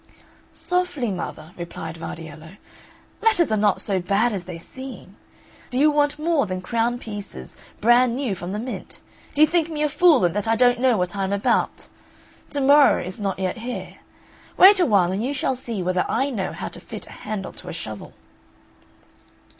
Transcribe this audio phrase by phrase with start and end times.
[0.51, 2.57] "Softly, mother," replied Vardiello,
[3.21, 5.15] "matters are not so bad as they seem;
[5.69, 8.99] do you want more than crown pieces brand new from the mint?
[9.35, 11.87] Do you think me a fool, and that I don't know what I am about?
[12.49, 13.99] To morrow is not yet here.
[14.57, 17.69] Wait awhile, and you shall see whether I know how to fit a handle to
[17.69, 18.13] a shovel."